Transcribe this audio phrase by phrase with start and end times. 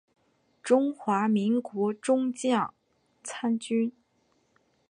[0.63, 2.73] 中华民国中将
[3.23, 3.93] 参军。